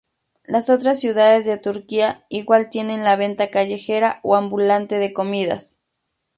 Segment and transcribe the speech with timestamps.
[0.43, 5.77] Las otras ciudades de Turquía igual tienen la venta callejera o ambulante de comidas.